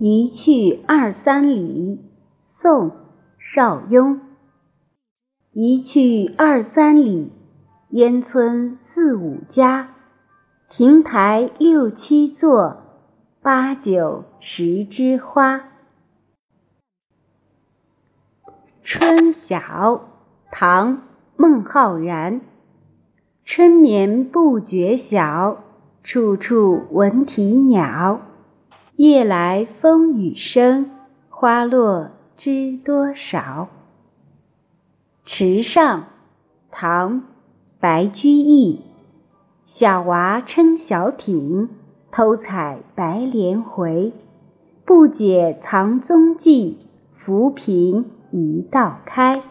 [0.00, 2.00] 一去二三里，
[2.42, 2.90] 宋·
[3.38, 4.20] 邵雍。
[5.52, 7.30] 一去二三里，
[7.90, 9.94] 烟村四五家，
[10.68, 12.82] 亭台六七座，
[13.40, 15.58] 八九十枝花。
[18.82, 19.58] 《春晓》
[20.50, 20.96] 唐·
[21.36, 22.40] 孟浩然。
[23.44, 25.62] 春眠不觉晓，
[26.02, 28.20] 处处闻啼鸟。
[28.96, 30.88] 夜来风雨声，
[31.28, 33.68] 花落知多少。
[35.28, 36.00] 《池上》
[36.70, 37.20] 唐·
[37.80, 38.82] 白居易。
[39.64, 41.70] 小娃撑小艇，
[42.12, 44.12] 偷采白莲回。
[44.84, 46.78] 不解藏踪迹，
[47.16, 49.42] 浮萍一道开。